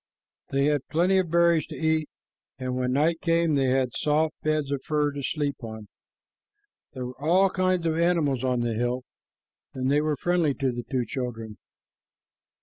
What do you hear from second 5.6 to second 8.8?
on. There were all kinds of animals on the